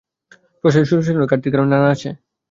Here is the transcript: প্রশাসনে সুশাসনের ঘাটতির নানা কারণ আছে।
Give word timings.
প্রশাসনে 0.63 0.87
সুশাসনের 0.89 1.29
ঘাটতির 1.31 1.53
নানা 1.65 1.75
কারণ 1.75 1.93
আছে। 1.93 2.09